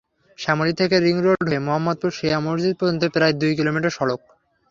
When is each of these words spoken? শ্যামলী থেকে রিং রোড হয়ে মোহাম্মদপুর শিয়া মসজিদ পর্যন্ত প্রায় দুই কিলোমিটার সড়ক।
শ্যামলী 0.39 0.73
থেকে 0.73 0.95
রিং 0.99 1.15
রোড 1.25 1.39
হয়ে 1.43 1.65
মোহাম্মদপুর 1.67 2.11
শিয়া 2.11 2.39
মসজিদ 2.39 2.73
পর্যন্ত 2.79 3.03
প্রায় 3.15 3.33
দুই 3.41 3.53
কিলোমিটার 3.59 3.95
সড়ক। 3.97 4.21